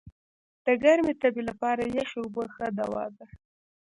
[0.65, 3.25] د ګرمي تبي لپاره یخي اوبه ښه دوا ده.